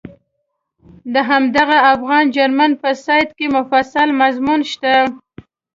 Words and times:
د 1.13 1.15
همدغه 1.29 1.77
افغان 1.93 2.25
جرمن 2.35 2.71
په 2.81 2.89
سایټ 3.05 3.29
کې 3.37 3.47
مفصل 3.57 4.09
مضمون 4.21 4.59
شته. 4.71 4.93